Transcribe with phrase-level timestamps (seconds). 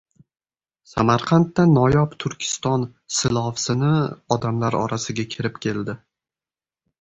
[0.91, 2.85] Samarqandda noyob Turkiston
[3.19, 3.93] silovsini
[4.39, 5.97] odamlar orasiga kirib keldi